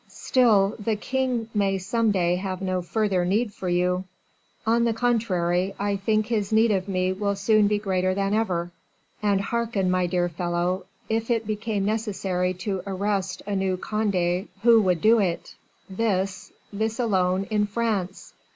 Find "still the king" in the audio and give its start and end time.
0.07-1.47